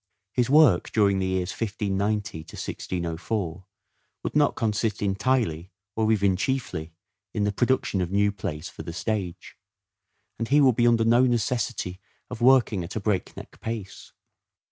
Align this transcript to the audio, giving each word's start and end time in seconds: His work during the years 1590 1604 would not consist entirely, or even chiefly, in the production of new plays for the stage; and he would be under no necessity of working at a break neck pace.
His 0.33 0.49
work 0.49 0.91
during 0.91 1.19
the 1.19 1.27
years 1.27 1.51
1590 1.51 2.39
1604 2.39 3.67
would 4.23 4.35
not 4.35 4.55
consist 4.55 4.99
entirely, 4.99 5.69
or 5.95 6.11
even 6.11 6.35
chiefly, 6.35 6.95
in 7.35 7.43
the 7.43 7.51
production 7.51 8.01
of 8.01 8.09
new 8.09 8.31
plays 8.31 8.67
for 8.67 8.81
the 8.81 8.93
stage; 8.93 9.55
and 10.39 10.47
he 10.47 10.59
would 10.59 10.75
be 10.75 10.87
under 10.87 11.05
no 11.05 11.27
necessity 11.27 11.99
of 12.31 12.41
working 12.41 12.83
at 12.83 12.95
a 12.95 12.99
break 12.99 13.37
neck 13.37 13.59
pace. 13.61 14.11